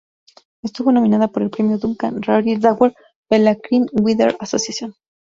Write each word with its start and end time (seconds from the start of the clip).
Estuvo 0.63 0.91
nominada 0.91 1.27
para 1.27 1.45
el 1.45 1.51
premio 1.51 1.77
Duncan 1.77 2.19
Lawrie 2.25 2.57
Dagger 2.57 2.95
de 3.29 3.37
la 3.37 3.53
Crime 3.57 3.85
Writer's 3.93 4.35
Association. 4.39 4.95